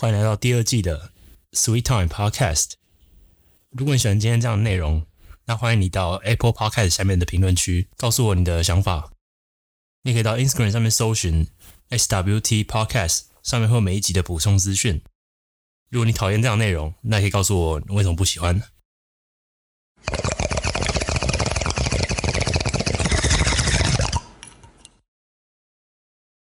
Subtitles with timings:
[0.00, 1.10] 欢迎来到第二季的
[1.50, 2.74] Sweet Time Podcast。
[3.70, 5.04] 如果你喜欢今天这样的内容，
[5.46, 9.10] 那欢迎你到 Apple Podcast 下面的评论区告诉我你的想法。
[10.02, 11.48] 你可以到 Instagram 上面搜寻
[11.90, 15.02] SWT Podcast，上面会有每一集的补充资讯。
[15.90, 18.62] 如果你讨厌这样的内容，那可以告诉我你为什么不喜欢。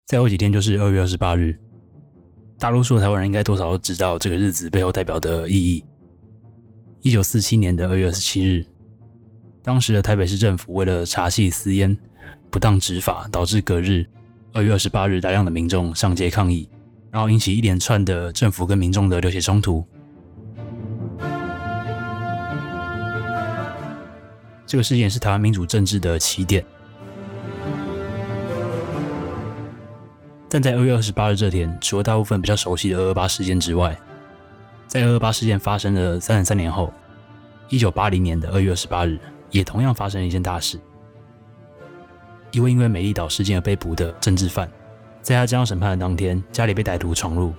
[0.06, 1.69] 再后几天就是二月二十八日。
[2.60, 5.82] 大多数台湾人应该多少都知道这个日子背后代表的意义。
[7.00, 8.66] 一九四七年的二月二十七日，
[9.62, 11.96] 当时的台北市政府为了查系私烟、
[12.50, 14.06] 不当执法，导致隔日
[14.52, 16.68] 二月二十八日大量的民众上街抗议，
[17.10, 19.82] 然后引起一连串的政府跟民众的流血冲突。
[24.66, 26.62] 这个事件是台湾民主政治的起点。
[30.52, 33.96] 但在二月二十八日这天，除了大部分比较熟悉的二二八事件之外，
[34.88, 36.92] 在二二八事件发生的三十三年后，
[37.68, 39.16] 一九八零年的二月二十八日，
[39.52, 40.80] 也同样发生了一件大事。
[42.50, 44.68] 一位因为美丽岛事件而被捕的政治犯，
[45.22, 47.54] 在他将要审判的当天，家里被歹徒闯入，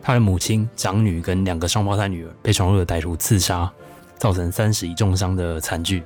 [0.00, 3.68] 他的母亲、长女跟两个双胞胎女儿被闯入的歹徒刺杀，
[4.16, 6.04] 造成三十一重伤的惨剧。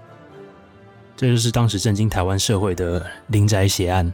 [1.15, 4.11] 这就是当时震惊台湾社会的林宅血案。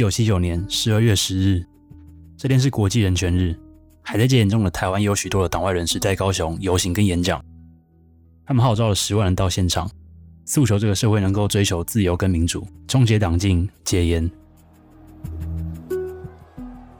[0.00, 1.62] 九七九年十二月十日，
[2.34, 3.54] 这天是国际人权日。
[4.00, 7.38] 还在戒严中的台湾，有许多的党外人士在高雄游行跟演讲。
[8.46, 9.90] 他们号召了十万人到现场，
[10.46, 14.26] 诉求这个社会能够追求自由跟民主，终结党禁、戒严。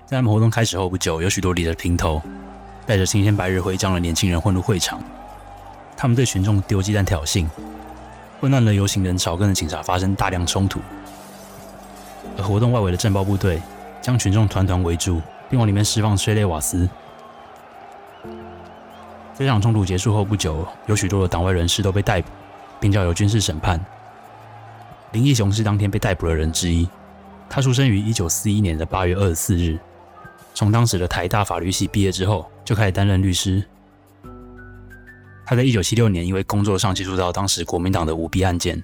[0.05, 2.21] 在他们活动开始后不久，有许多理着平头、
[2.85, 5.03] 带着青天白日徽章的年轻人混入会场。
[5.97, 7.47] 他们对群众丢鸡蛋挑衅，
[8.43, 10.81] 混乱的游行人潮跟着警察发生大量冲突。
[12.37, 13.61] 而活动外围的战报部队
[14.01, 16.89] 将群众团团围住，并往里面释放催泪瓦斯。
[19.37, 22.29] 这场冲突结束后不久，有许多的党外人士都被逮捕，
[22.79, 23.83] 并交由军事审判。
[25.13, 26.89] 林义雄是当天被逮捕的人之一。
[27.49, 29.79] 他出生于一九四一年的八月二十四日。
[30.55, 33.65] 从当时的台大法律系毕业之后，就开始担任律师。
[35.47, 38.77] 他在一九七六年因为工作上接触到当时国民党的舞弊案件，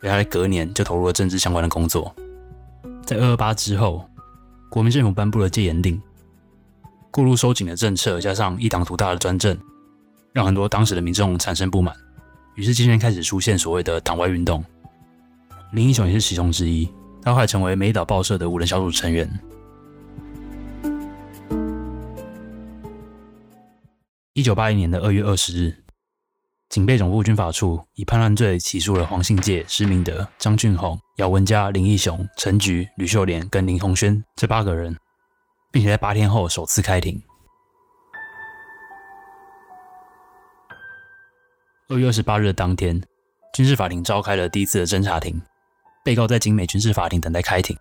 [0.00, 2.12] 所以他在隔年就投入了政治相关的工作。
[3.10, 4.08] 在二二八之后，
[4.70, 6.00] 国民政府颁布了戒严令，
[7.10, 9.58] 过度收紧的政策加上一党独大的专政，
[10.32, 11.92] 让很多当时的民众产生不满，
[12.54, 14.64] 于是渐渐开始出现所谓的党外运动。
[15.72, 16.88] 林英雄也是其中之一，
[17.20, 19.28] 他后来成为美岛报社的五人小组成员。
[24.34, 25.74] 一九八一年的二月二十日。
[26.70, 34.96] 警备总部军法处以叛乱罪起诉了黄信介、施明德、张俊宏、姚文佳、林义雄、陈菊、吕秀莲跟林宏轩这八个人，
[35.72, 37.20] 并且在八天后首次开庭。
[41.88, 43.02] 二月二十八日的当天，
[43.52, 45.42] 军事法庭召开了第一次的侦查庭，
[46.04, 47.76] 被告在景美军事法庭等待开庭。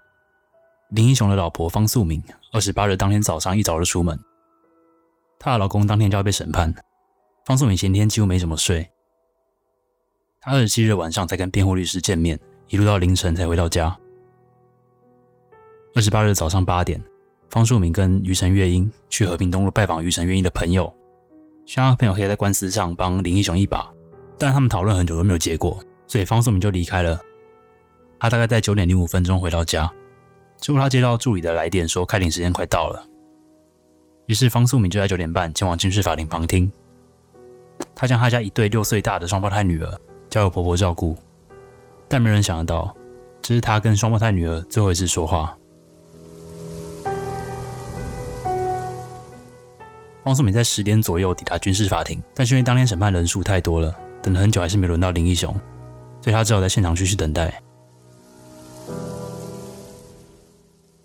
[0.90, 4.20] 林义雄的老婆方素敏，二十八日当天早上一早就出门，
[5.38, 6.74] 她的老公当天就要被审判。
[7.50, 8.88] 方素敏前天几乎没怎么睡，
[10.40, 13.98] 他二十七日晚上才跟辩护律师见面，一路到凌晨才回到家。
[15.96, 17.04] 二十八日早上八点，
[17.50, 20.94] 方素敏跟余承月英去和平东路拜访余承月英的朋友，
[21.66, 23.92] 希望朋友可以在官司上帮林义雄一把，
[24.38, 27.20] 但他们讨论很久都没有结果，所以方素敏就离开了。
[28.20, 29.92] 他大概在九点零五分钟回到家，
[30.58, 33.04] 结果他接到助理的来电，说开庭时间快到了，
[34.28, 36.72] 于是方素敏就在九点半前往军事法庭旁听。
[37.96, 40.00] 他将他家一对六岁大的双胞胎女儿
[40.30, 41.18] 交由婆婆照顾，
[42.08, 42.96] 但没人想得到，
[43.42, 45.56] 这是他跟双胞胎女儿最后一次说话。
[50.24, 55.52] 汪素敏在十点左右抵达军事法庭，但是因为当天审判人数太多了，等了很久还是没轮到林义雄，
[56.22, 57.62] 所以他只好在现场继续等待。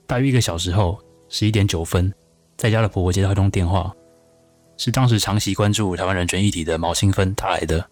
[0.06, 0.98] 大约一个小时后，
[1.28, 2.12] 十一点九分，
[2.56, 3.94] 在家的婆婆接到一通电话。
[4.76, 7.84] 是当时长期关注台湾人权议题的毛清芬打来的。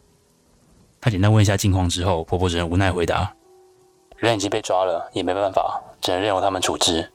[1.01, 3.35] 她简单问一下近况之后，婆婆只能无奈回答
[4.19, 7.13] ：“人已经被抓了，也没办法，只能任由他们处置。”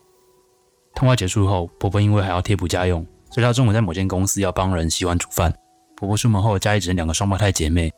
[0.93, 5.53] 通话结束后，婆婆因为还要贴补家用，所以她中午在某间公司要帮人洗碗煮饭。
[5.95, 7.91] 婆婆出门后，家里只剩两个双胞胎姐妹，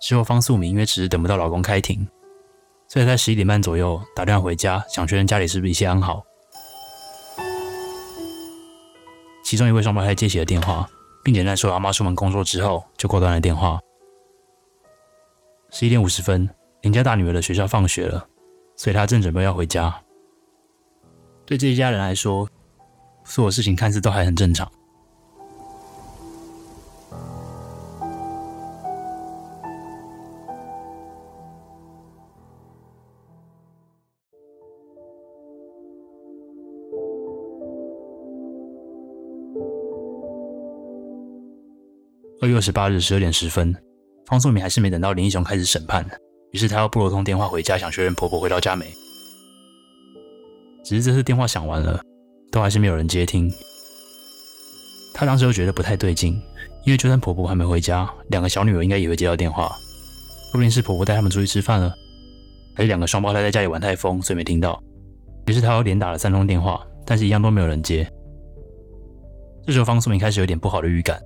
[0.00, 2.06] 之后方素敏因为迟迟等不到老公开庭，
[2.86, 6.22] 所以在十一点半左右打电话回家，想确认家里是不是一切安好。
[9.48, 10.86] 其中一位双胞胎接起了电话，
[11.24, 13.80] 并简单说阿妈出门工作之后就挂断了电话。
[15.70, 16.46] 十一点五十分，
[16.82, 18.28] 林家大女儿的学校放学了，
[18.76, 20.02] 所以她正准备要回家。
[21.46, 22.46] 对这一家人来说，
[23.24, 24.70] 所有事情看似都还很正常。
[42.40, 43.74] 二月二十八日十二点十分，
[44.26, 46.08] 方素敏还是没等到林英雄开始审判，
[46.52, 48.86] 于是她要拨了通电话回家，想确认婆婆回到家没。
[50.84, 52.00] 只是这次电话响完了，
[52.52, 53.52] 都还是没有人接听。
[55.12, 56.40] 她当时又觉得不太对劲，
[56.84, 59.66] 因为就算婆婆还没回家，两个小女儿应该也会接到电话，
[60.52, 61.92] 说不定是婆婆带他们出去吃饭了，
[62.76, 64.80] 还是两个双胞胎在家里玩太疯，所以没听到。
[65.46, 68.08] 于是她又连打了三通电话，但是一样都没有人接。
[69.66, 71.20] 这时候方素敏开始有点不好的预感。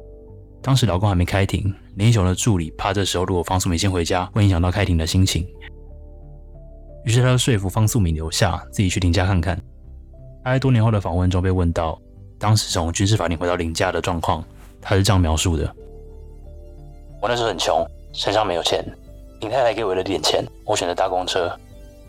[0.62, 5.46] 当时老公还没开庭，林英雄的助理怕这时候如果方素敏先回家，会影响到开庭的心情。
[7.04, 9.60] 于是他就说服方素敏留下，自己去林家看看。
[10.44, 12.00] 他在多年后的访问中被问到，
[12.38, 14.44] 当时从军事法庭回到林家的状况，
[14.80, 15.64] 他是这样描述的：
[17.20, 18.84] 我那时候很穷，身上没有钱，
[19.40, 21.50] 林太太给我了点钱，我选择搭公车。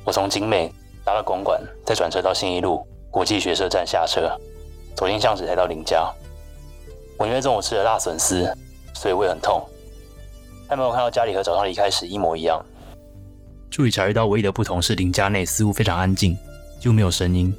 [0.06, 0.72] 我从景美
[1.04, 4.30] 搭到公馆，再转车到新一路国际学社站下车，
[4.96, 6.08] 走进巷子才到林家。
[7.18, 8.52] 我因为中午吃了辣笋丝，
[8.94, 9.64] 所以胃很痛。
[10.68, 12.64] 但没有看到家里和早上离开时一模一样。
[13.70, 16.38] 助理察觉到唯一的不同是林家内似乎非常安静，
[16.80, 17.54] 几乎没有声音。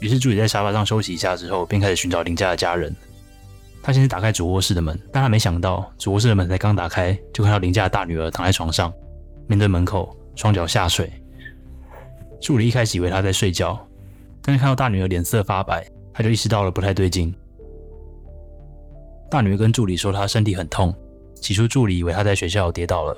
[0.00, 2.94] 于是助理在沙发上休息一下之后，便开始寻找林家的家人。
[3.82, 8.92] 他先是打开主卧室的门，但他没想到主卧室的门才刚打开，就看到林家的大女儿躺在床上，
[9.46, 11.10] 面对门口，双脚下垂。
[12.40, 13.78] 助理一开始以为她在睡觉，
[14.42, 17.34] 但是看到大女儿脸色发白，他就意识到了不太对劲。
[19.34, 20.94] 大女儿跟助理说她身体很痛，
[21.34, 23.16] 起初助理以为她在学校跌倒了，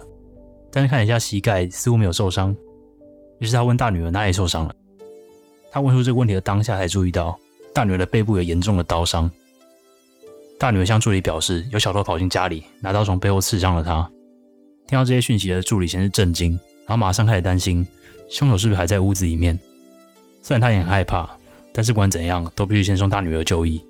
[0.72, 2.56] 但是看了一下膝盖似乎没有受伤，
[3.38, 4.74] 于是他问大女儿哪里受伤了。
[5.70, 7.38] 他问出这个问题的当下才注意到
[7.74, 9.30] 大女儿的背部有严重的刀伤。
[10.58, 14.10] 大女儿向助理表示有小偷跑进家里，拿刀从背后刺伤了她。
[14.86, 16.52] 听到这些讯息的助理先是震惊，
[16.86, 17.86] 然后马上开始担心
[18.30, 19.58] 凶手是不是还在屋子里面。
[20.40, 21.28] 虽然他也很害怕，
[21.74, 23.84] 但是不管怎样都必须先送大女儿就医。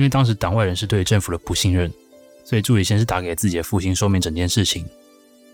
[0.00, 1.92] 因为当时党外人士对政府的不信任，
[2.42, 4.82] 所以助理先是打给自己的父亲说明整件事情，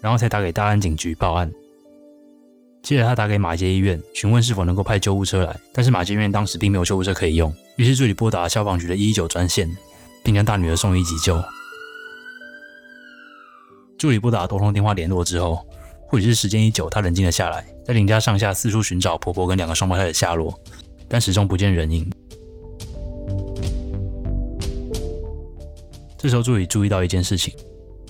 [0.01, 1.53] 然后才打给大安警局报案。
[2.81, 9.69] 接着他打给马街医院询问是否能够派救护车来，但是马街医院当时并没有救护车可以用，于是助理拨打了消防局的一一九专线，
[10.23, 11.43] 并将大女儿送医急救。
[13.99, 15.67] 助理拨打多通电话联络之后，
[16.07, 20.57] 或许是时间一久，他冷静了下来，在林家上下四处寻找婆婆跟两个双胞胎的下落，
[21.09, 22.09] 但始终不见人影。
[26.19, 27.55] 这时候，助理注意到一件事情：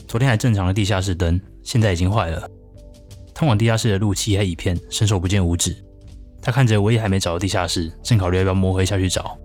[0.07, 2.49] 昨天还正常的地下室灯，现在已经坏了。
[3.35, 5.77] 通往地下室的路漆黑一片，伸手不见五指。
[6.41, 9.37] 他看着唯一还没找到地下室，正考虑要不要摸黑下去找，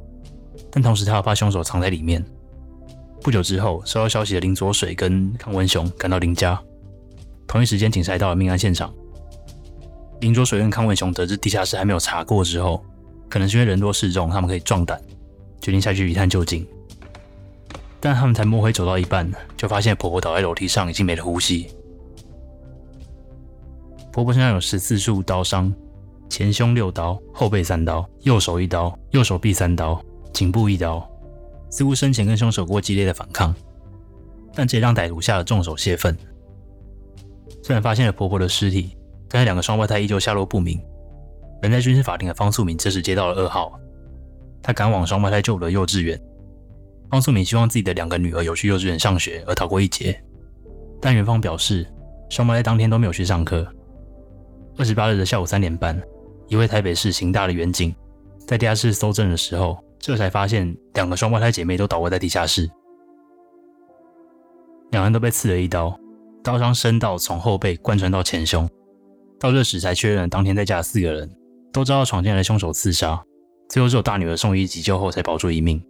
[0.71, 2.23] 但同时他又怕凶手藏在里面。
[3.21, 6.61] 不久之后，收到消息的林左水跟康文雄赶到林家，
[7.47, 8.93] 同一时间警察到了命案现场。
[10.21, 12.85] 林左水跟康文雄得知地下室还没有查过之后，
[13.27, 15.01] 可能是因为人多势众，他们可以壮胆，
[15.59, 16.65] 决定下去一探究竟。
[18.01, 21.69] 但他们才摸黑走到一半，就发现婆婆倒在楼梯上，已经没了呼吸。
[24.11, 25.71] 婆婆身上有十四处刀伤，
[26.27, 30.03] 前胸六刀，后背三刀，右手一刀，右手臂三刀，
[30.33, 31.07] 颈部一刀，
[31.69, 33.53] 似乎生前跟凶手过激烈的反抗，
[34.53, 36.17] 但这也让歹徒下了重手泄愤。
[37.63, 38.97] 虽然发现了婆婆的尸体，
[39.29, 40.81] 但是两个双胞胎依旧下落不明。
[41.61, 43.79] 人在军事法庭的方素敏这时接到了噩耗，
[44.63, 46.19] 他赶往双胞胎就读的幼稚园。
[47.11, 50.23] 方素敏希望自己的两个女儿有去幼稚园上学，而逃过一劫。
[51.01, 51.85] 但园方表示，
[52.29, 53.67] 双胞胎当天都没有去上课。
[54.77, 56.01] 二十八日的下午三点半，
[56.47, 57.93] 一位台北市刑大的员警
[58.47, 62.69] 在地下室搜证的时候，这才发现两个双胞胎姐妹都倒卧在地下室，
[64.91, 65.99] 两人都被刺了一刀，
[66.41, 68.69] 刀伤深到从后背贯穿到前胸。
[69.37, 71.29] 到这时才确认，当天在家的四个人
[71.73, 73.21] 都遭到闯进来的凶手刺杀，
[73.67, 75.83] 最后只有大女儿送医急救后才保住一命。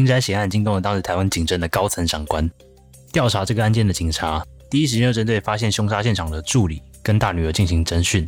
[0.00, 2.50] 林宅血案惊动了当时台湾警政的高层长官。
[3.12, 8.26] 调查这个案件的警察，第一时间就针对发现凶杀现场的助理跟大女儿进行侦讯。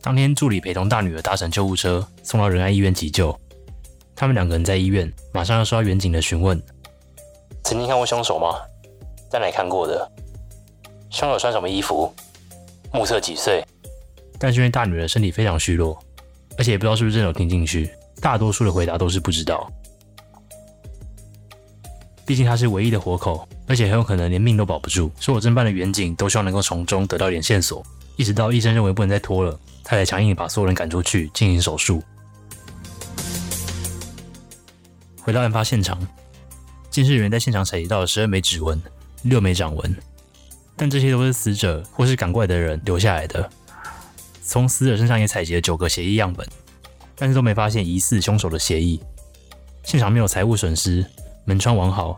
[0.00, 3.38] 当天，助理陪同大女儿搭乘救护车送到仁爱医院急救。
[4.16, 6.58] 他们两个人在医院，马上要受到远警的询问：
[7.62, 8.54] 曾经看过凶手吗？
[9.30, 10.10] 在哪看过的？
[11.10, 12.10] 凶手穿什么衣服？
[12.94, 13.62] 目测几岁？
[14.38, 16.02] 但是因为大女儿身体非常虚弱，
[16.56, 17.90] 而且也不知道是不是真有听进去，
[18.22, 19.70] 大多数的回答都是不知道。
[22.26, 25.10] 毕竟他是唯一的活口，而且很有可能连命都保不住。
[25.20, 27.84] 所以我侦办的远警都希望能够从中得到一点线索，
[28.16, 32.02] 一直到医生认为不能再拖了，他才强硬把所有人赶出去进行手术。
[35.20, 35.98] 回到案发现场，
[36.90, 38.80] 监视人员在现场采集到了十二枚指纹、
[39.22, 39.96] 六枚掌纹，
[40.76, 43.50] 但这些都是死者或是赶过来的人留下来的。
[44.42, 46.46] 从死者身上也采集了九个血液样本，
[47.16, 48.98] 但是都没发现疑似凶手的血液。
[49.82, 51.04] 现场没有财物损失。
[51.46, 52.16] 门窗完好，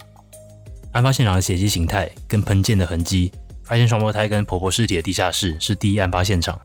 [0.93, 3.33] 案发现场的血迹形态跟喷溅的痕迹，
[3.65, 6.61] 发现双胞胎跟婆婆尸体的地下室是第一案发现场。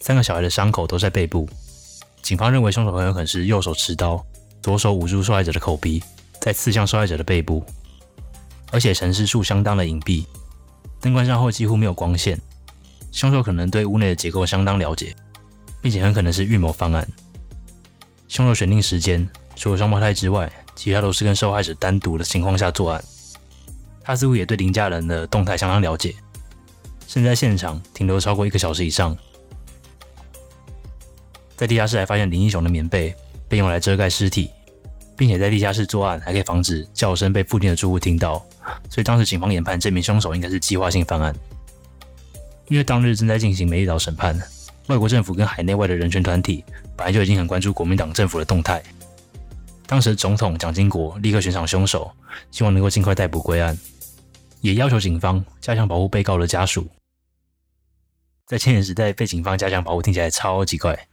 [0.00, 1.48] 三个小孩的伤口都在背部，
[2.20, 4.26] 警方认为凶手很有可能是右手持刀，
[4.60, 6.02] 左手捂住受害者的口鼻，
[6.40, 7.64] 再刺向受害者的背部。
[8.72, 10.26] 而且陈尸处相当的隐蔽，
[11.00, 12.36] 灯关上后几乎没有光线，
[13.12, 15.14] 凶手可能对屋内的结构相当了解，
[15.80, 17.06] 并且很可能是预谋方案。
[18.26, 20.50] 凶手选定时间，除了双胞胎之外。
[20.74, 23.02] 其他都是跟受害者单独的情况下作案，
[24.02, 26.14] 他似乎也对林家人的动态相当了解，
[27.06, 29.16] 甚至在现场停留超过一个小时以上。
[31.56, 33.14] 在地下室还发现林英雄的棉被
[33.48, 34.50] 被用来遮盖尸体，
[35.16, 38.44] 并且在地下室作案还可以防止叫声被附近的住户听到，
[38.90, 41.34] 所以当时警方研判这名凶手应该是计划性犯案。
[42.68, 44.36] 因为当日正在进行美丽岛审判，
[44.88, 46.64] 外国政府跟海内外的人权团体
[46.96, 48.82] 本来就已经很关注国民党政府的动态。
[49.86, 52.10] 当时总统蒋经国立刻悬赏凶手，
[52.50, 53.78] 希望能够尽快逮捕归案，
[54.60, 56.88] 也要求警方加强保护被告的家属。
[58.46, 61.08] 在千年时代被警方加强保护，听起来超级怪。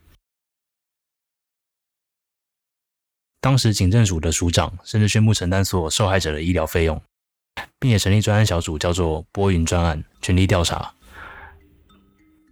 [3.39, 7.01] 当时警政署的署长甚至宣布承担所有受害者的医疗费用，
[7.79, 10.93] 并且成立专案小组，叫做“波云专案”，全力调查。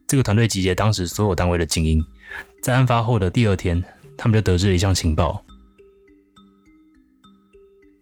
[0.07, 2.03] 这个团队集结当时所有单位的精英，
[2.63, 3.83] 在案发后的第二天，
[4.17, 5.45] 他们就得知了一项情报。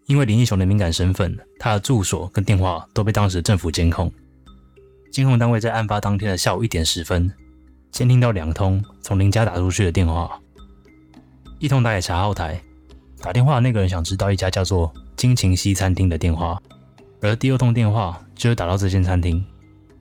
[0.08, 4.10] 因为林英雄的敏感身份，他的住所跟电话都被当时政府监控。
[5.12, 7.30] 监控单位在案发当天的下午一点十分，
[7.90, 10.40] 监听到两通从林家打出去的电话，
[11.58, 12.58] 一通打给查号台，
[13.20, 16.58] 打电话的那个人想知道一家叫做金琴西餐厅的电话，
[17.20, 19.44] 而第二通电话就是打到这间餐厅。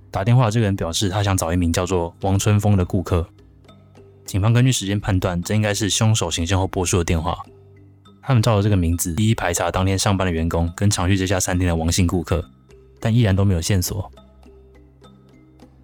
[0.10, 3.28] 打电话的这个人表示他想找一名叫做王春风的顾客。
[4.26, 7.38] 警方根据时间判断，这应该是凶手行凶后拨出的电话。
[8.28, 12.44] 他们照着这个名字一一排查当天上班的员工跟常去这家餐厅的王姓顾客，
[13.00, 14.12] 但依然都没有线索。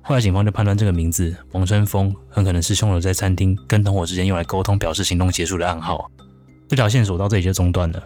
[0.02, 6.12] 后来警方就判断这个名字王春风很可能是凶手在餐厅跟同伙之间用来沟通表示行动结束的暗号。
[6.68, 8.04] 这条线索到这里就中断了。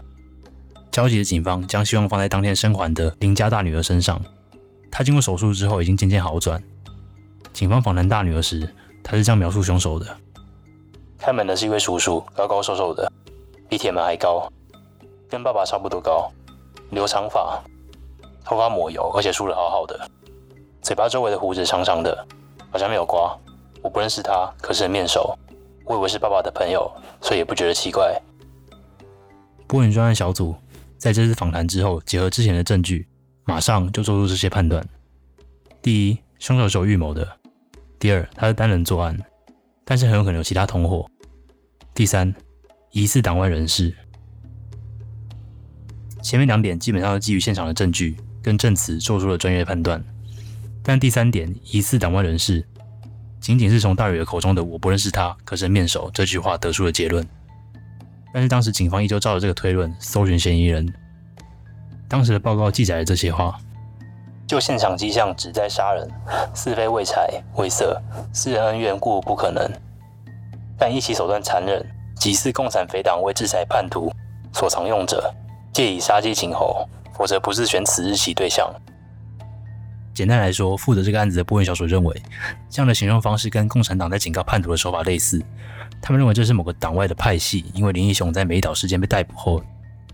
[0.92, 4.22] 焦急的警方将希望放在当天生还的林家大女儿身上。
[4.92, 6.62] 她经过手术之后已经渐渐好转。
[7.54, 10.16] 警方访谈大女儿时，她是这样描述凶手的：
[11.18, 13.12] 开门的是一位叔叔，高高瘦瘦的。
[13.70, 14.52] 比铁门还高，
[15.30, 16.32] 跟爸爸差不多高，
[16.92, 17.62] 留长发，
[18.46, 20.10] 头发抹油，而且梳得好好的，
[20.82, 22.26] 嘴巴周围的胡子长长的，
[22.72, 23.38] 好像没有刮。
[23.84, 25.38] 我不认识他，可是很面熟，
[25.86, 28.20] 我以为是爸爸的朋友，所以也不觉得奇怪。
[29.68, 30.56] 波云专案小组
[30.98, 33.08] 在这次访谈之后，结合之前的证据，
[33.44, 34.84] 马上就做出这些判断：
[35.82, 37.24] 第一，凶手是有预谋的；
[38.00, 39.18] 第二，他是单人作案，
[39.86, 41.06] 但是很有可能有其他同伙；
[41.94, 42.34] 第三。
[42.92, 43.94] 疑似党外人士，
[46.24, 50.04] 前面两点基本上是基于现场的证据跟证词做出了专业判断，
[50.82, 52.66] 但第三点疑似党外人士，
[53.40, 57.28] 仅仅是从大宇的口中的“我不认识他，可是面熟”这句话得出的结论。
[58.34, 60.92] 但是当时警方依旧照着这个推论搜寻嫌疑人，
[62.08, 63.60] 当时的报告记载了这些话：
[64.48, 66.10] 就现场迹象，旨在杀人，
[66.56, 68.02] 似非为财为色，
[68.34, 69.70] 私人恩怨故不可能，
[70.80, 71.86] 但一起手段残忍。
[72.28, 74.12] 即似共产匪党为制裁叛徒
[74.52, 75.34] 所常用者，
[75.72, 78.70] 借以杀鸡儆猴，否则不是选此日起对象。
[80.14, 82.22] 简单来说，负责这个案子的波云小组认为，
[82.70, 85.42] 这样的行动方式跟共产党在警告叛徒的手法类似。
[86.02, 89.64] 他们认为这是某个党外的派系，因为林义雄在美岛事件被逮捕后，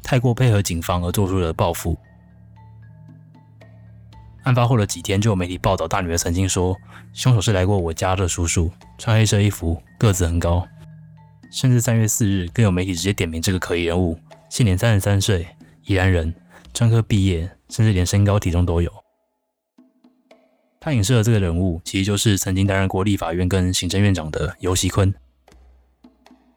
[0.04, 1.98] 太过配合警方而做出了报复。
[4.44, 6.78] 案发后的几天，就有媒体报道，大女儿曾经说，
[7.12, 10.64] 凶手是来过我家的叔叔，穿黑色衣服，个子很高。
[11.54, 14.18] 甚至三月四日，更有媒体直接点名这个可疑人物，
[14.50, 15.48] 现年三十三岁，
[15.86, 16.34] 宜兰人，
[16.74, 18.92] 专科毕业，甚至连身高体重都有。
[20.80, 25.14] 他影射的这个人物，其实就是曾经担任过立法院跟行政院长的尤熙坤。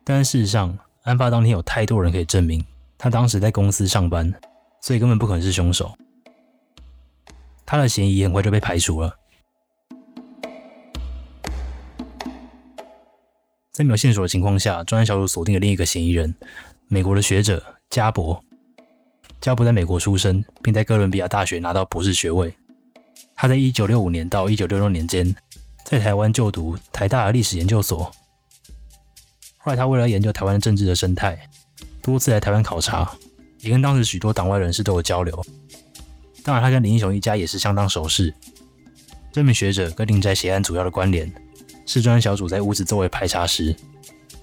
[0.03, 2.65] 但事实上，案发当天有太多人可以证明，
[2.97, 4.33] 他当时在公司上班，
[4.81, 5.95] 所以根本不可能是凶手。
[7.67, 9.15] 他的嫌疑很快就被排除了。
[13.77, 16.35] 在没有线索的情况下，专案小组锁定了另一个嫌疑人——
[16.89, 18.43] 美国的学者加伯。
[19.39, 22.55] 加伯在美国出生，并在哥伦比亚大学拿到博士学位。
[23.35, 25.37] 他在一九六五年到一九六六年间，
[25.85, 28.11] 在台湾就读台大历史研究所。
[29.59, 31.39] 后来，他为了研究台湾政治的生态，
[32.01, 33.15] 多次来台湾考察，
[33.61, 35.45] 也跟当时许多党外人士都有交流。
[36.43, 38.33] 当然，他跟林英雄一家也是相当熟识。
[39.31, 41.31] 这名学者跟林宅血案主要的关联，
[41.87, 43.75] 是专案小组在屋子周围排查时，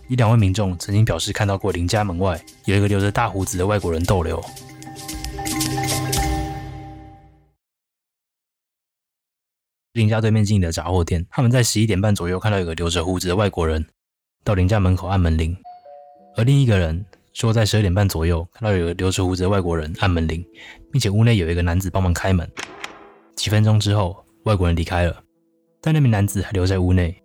[0.07, 4.43] 一两位民众曾经表示看到过林家门外有一个留着大胡子的外国人逗留。
[9.91, 13.85] 林家对面经营的杂货店，他们在十一点半左右看到有个留着胡子的外国人
[14.43, 15.55] 到林家门口按门铃，
[16.35, 20.43] 而另一个人说在十二点半左右看到有个留着胡子的外国人按门铃，
[20.91, 22.49] 并且屋内有一个男子帮忙开门。
[23.35, 25.21] 几分钟之后，外国人离开了，
[25.79, 27.22] 但那名男子还留在屋内。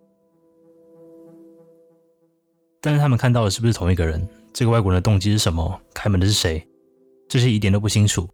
[2.81, 4.27] 但是他们看到的是不是同一个人？
[4.53, 5.79] 这个外国人的动机是什么？
[5.93, 6.65] 开门的是谁？
[7.27, 8.27] 这些一点都不清楚。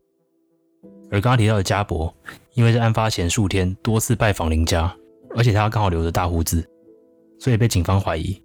[1.11, 2.13] 而刚刚提到的加伯，
[2.53, 4.95] 因为在案发前数天多次拜访林家，
[5.35, 6.67] 而且他刚好留着大胡子，
[7.39, 8.41] 所以被警方怀疑。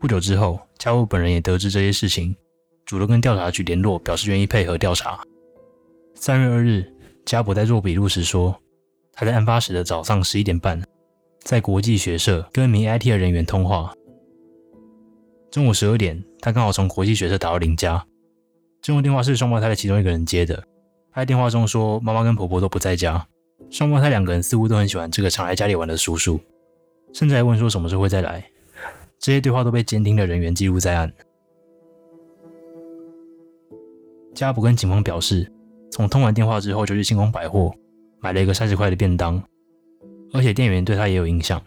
[0.00, 2.34] 不久之后，加伯本人也得知这些事情，
[2.84, 5.22] 主动跟调查局联络，表示愿意配合调查。
[6.14, 6.84] 三月二日，
[7.24, 8.54] 加伯在做笔录时说，
[9.12, 10.82] 他在案发时的早上十一点半，
[11.44, 13.92] 在国际学社跟一名 IT 的人员通话。
[15.50, 18.02] 中午十二点，他刚好从国际学社打到林家。
[18.80, 20.56] 这通电话是双胞胎的其中一个人接的。
[21.12, 23.26] 他在电话中说，妈妈跟婆婆都不在家，
[23.68, 26.40] 双胞胎两个人似乎都很喜欢这个常来家里玩的叔叔，
[27.12, 28.42] 甚至还问说什么时候会再来。
[29.18, 31.12] 这些对话都被监听的人员记录在案。
[34.34, 35.52] 加伯跟警方表示，
[35.92, 37.72] 从通完电话之后就去星光百货
[38.20, 39.42] 买了一个三十块的便当，
[40.34, 41.62] 而且店员对他也有印象，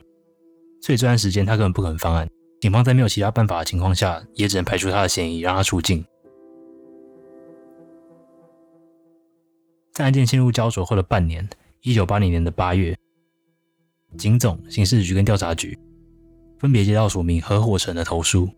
[0.82, 2.28] 所以这段时间他根本不可能犯案。
[2.60, 6.04] 警方在没有其他办法的情况下，也只能排除他的嫌疑，让他出境。
[9.94, 11.48] 在案件陷入焦灼后的半年，
[11.82, 12.94] 一九八零年的八月，
[14.18, 15.80] 警总、刑事局跟调查局
[16.60, 18.50] 分别接到署名何火成的投诉。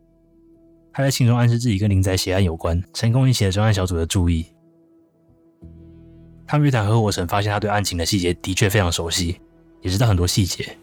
[0.91, 4.47] 他在信中暗示自己跟林宅血案有关，成功引起了专案小组的注意。
[6.47, 9.39] 他们约谈何火成，发现他对案情的细节的确非常熟悉，
[9.81, 10.77] 也知道很多细节。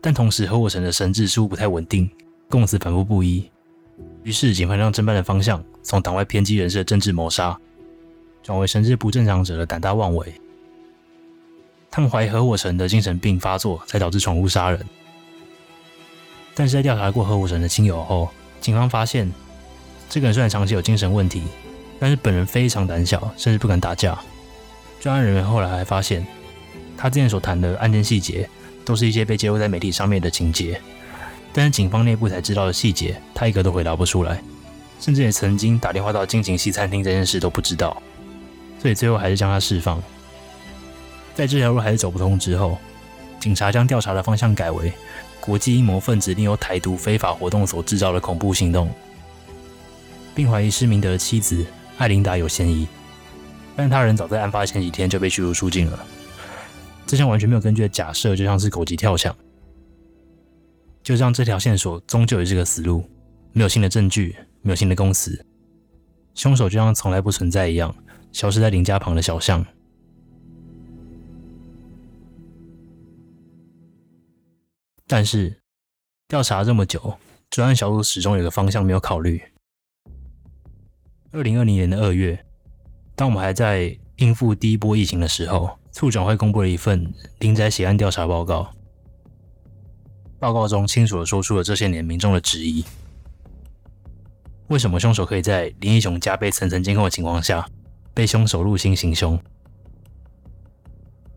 [0.00, 2.08] 但同时，何火成的神志似乎不太稳定，
[2.48, 3.50] 供词反复不一。
[4.22, 7.58] 于是，警方让侦办的方向从党外偏激人士的政治谋杀。
[8.42, 10.32] 转为神志不正常者的胆大妄为，
[11.90, 14.80] 他们怀疑何火成的精神病发作才导致闯入杀人。
[16.54, 18.28] 但是在调查过何火成的亲友后，
[18.60, 19.30] 警方发现，
[20.08, 21.42] 这个人虽然长期有精神问题，
[21.98, 24.18] 但是本人非常胆小，甚至不敢打架。
[25.00, 26.26] 专案人员后来还发现，
[26.98, 28.50] 他之前所谈的案件细节，
[28.84, 30.80] 都是一些被揭露在媒体上面的情节，
[31.52, 34.42] 但是警方内部才知道的细节，他一个都回答不出来，
[35.00, 38.02] 甚至也曾经打电话到金景西餐厅这件事都不知道。
[38.80, 40.02] 所以最后还是将他释放。
[41.34, 42.76] 在这条路还是走不通之后，
[43.38, 44.92] 警察将调查的方向改为
[45.40, 48.90] 国际阴谋分子利用台独非法活动所制造的恐怖行动，
[50.34, 51.64] 并怀疑施明德的妻子
[51.96, 52.88] 艾琳达有嫌疑。
[53.76, 56.04] 但他人早在案发前几天就被驱逐出境了。
[57.08, 59.34] 这项完全没有根据的假设就像是狗急跳墙。
[61.02, 63.02] 就像，这条线索终究也是个死路，
[63.54, 65.42] 没有新的证据，没有新的供词，
[66.34, 67.94] 凶手就像从来不存在一样。
[68.30, 69.64] 消失在林家旁的小巷。
[75.06, 75.62] 但是
[76.28, 77.14] 调查这么久，
[77.48, 79.40] 专案小组始终有个方向没有考虑。
[81.32, 82.44] 二零二零年的二月，
[83.16, 88.70] 当我们还在应付第一波疫情的时候，处长会公布了一份林宅血案调查报告。
[90.38, 92.84] 报告中清楚的说出了这些年民众的质疑：
[94.68, 97.68] 为什么凶手可以在林英雄家被层层监控的情况下？
[98.14, 99.36] 被凶手入侵行凶。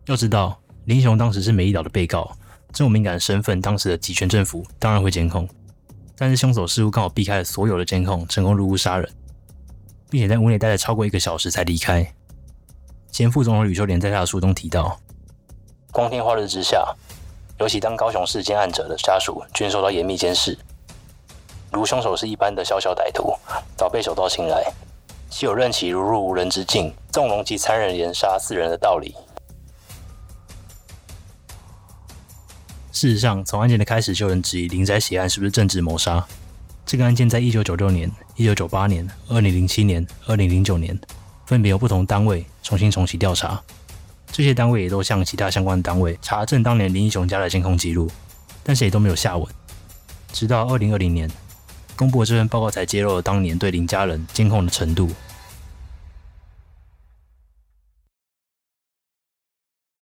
[0.06, 2.30] 要知道，林英雄当时是美丽岛的被告，
[2.72, 5.48] 这么敏感的身份，当时的集权政府当然会监控。
[6.16, 9.10] 但是凶手似乎刚好避开了所有的监控，成功入屋杀人，
[10.08, 12.14] 并且在屋内待了超过一个小时才离开。
[13.12, 14.98] 前副总统吕秀莲在他的书中提到
[15.92, 16.96] ：“光天化日之下，
[17.60, 20.58] 尤其当高雄市监案者的家属均受到严密监视，
[21.70, 23.34] 如凶手是一般的小小歹徒，
[23.76, 24.64] 早被手到擒来，
[25.28, 29.14] 岂有任其如入无人之境，纵容其残忍连杀四人的道理？
[32.92, 36.26] 事实上，从案件的开始就有人质疑林宅血案是不是政治谋杀。
[36.86, 40.98] 这个案件在一九九六年、一九九八年、二零零七年、二零零九年，
[41.46, 43.62] 分别由不同单位重新重启调查。
[44.30, 48.10] 这些单位也都向其他相关的单位查证当年林英雄家的监控记录，
[48.62, 49.46] 但是也都没有下文。
[50.32, 51.30] 直到二零二零年，
[51.96, 55.10] 公布的这份报告才揭露了当年对林家人监控的程度。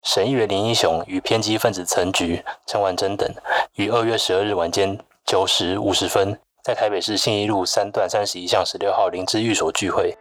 [0.04, 3.30] 审议员林英雄与偏激分子陈菊、陈婉珍等，
[3.76, 10.18] 于二月十二日晚间九时五十分，在台北市信义路三段三十一巷十六号林之寓所聚会，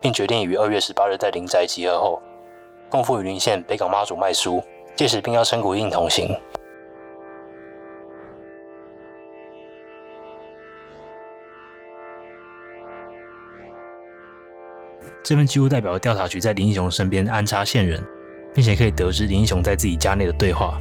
[0.00, 2.22] 并决定于二月十八日在林宅集合后，
[2.88, 4.62] 共赴云林县北港妈祖卖书，
[4.94, 6.34] 届时并邀陈古印同行。
[15.22, 18.02] 这份记录代表调查局在林英雄身边安插线人。
[18.54, 20.80] 并且可以得知林英雄在自己家内的对话，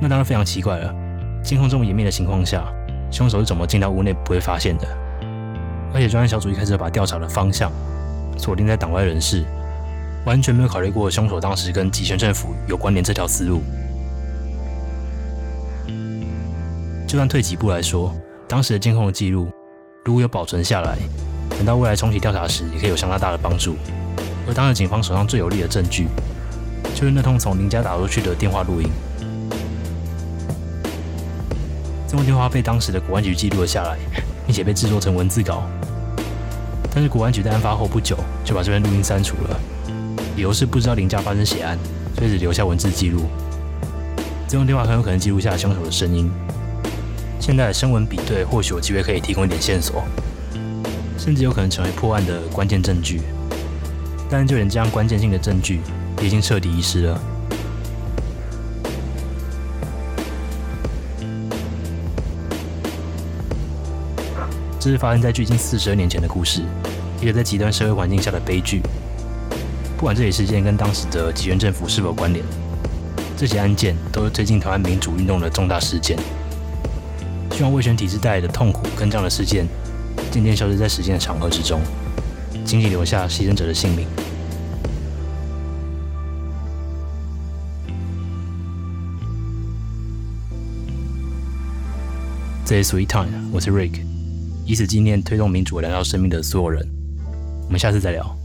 [0.00, 0.92] 那当然非常奇怪了。
[1.40, 2.64] 监控这么严密的情况下，
[3.12, 4.88] 凶手是怎么进到屋内不会发现的？
[5.92, 7.70] 而且专案小组一开始把调查的方向
[8.36, 9.44] 锁定在党外人士，
[10.24, 13.62] 完全没有考虑过凶手当时跟集权政府有关联这条思路。
[17.06, 18.14] 就算退几步来说，
[18.48, 19.48] 当时的监控记录
[20.04, 20.96] 如果有保存下来，
[21.50, 23.76] 等到未来重启调查时，也可以有相当大的帮助。
[24.46, 26.06] 而当时警方手上最有力的证据。
[26.94, 28.88] 就是那通从林家打出去的电话录音，
[32.06, 33.98] 这通电话被当时的国安局记录了下来，
[34.46, 35.64] 并且被制作成文字稿。
[36.94, 39.60] 但是国安局在案发后不久就把这篇录音删除了，
[40.36, 41.76] 理由是不知道林家发生血案，
[42.16, 43.22] 所以只留下文字记录。
[44.46, 46.30] 这通电话很有可能记录下凶手的声音。
[47.40, 50.04] 现在的声纹比对或许有机会可以提供一点线索，
[51.18, 53.20] 甚至有可能成为破案的关键证据。
[54.30, 55.80] 但就连这样关键性的证据。
[56.22, 57.20] 已经彻底遗失了。
[64.84, 66.60] 这是发生在距今四十二年前的故事，
[67.18, 68.82] 一个在极端社会环境下的悲剧。
[69.96, 72.44] 不管这起事件跟当时的集权政府是否关联，
[73.34, 76.18] 这些案件都是推进台湾民主运动的重大事件。
[77.52, 79.66] 希望威权体制带来的痛苦跟这样的事件
[80.30, 81.80] 渐渐消失在时间的长河之中，
[82.66, 84.06] 仅仅留下牺牲者的姓名。
[92.66, 94.02] 这是 Sweet Time，我是 Rick，
[94.64, 96.86] 以此纪念推动民主、燃烧生命的所有人。
[97.66, 98.43] 我们下次再聊。